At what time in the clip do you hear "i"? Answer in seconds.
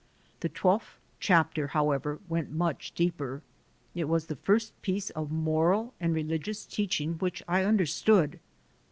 7.47-7.63